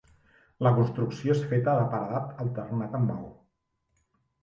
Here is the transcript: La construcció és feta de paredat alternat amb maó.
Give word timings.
La 0.67 0.71
construcció 0.79 1.35
és 1.35 1.45
feta 1.53 1.77
de 1.81 1.85
paredat 1.93 2.43
alternat 2.49 3.01
amb 3.03 3.11
maó. 3.15 3.33